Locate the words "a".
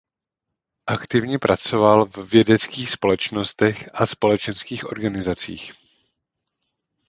3.93-4.05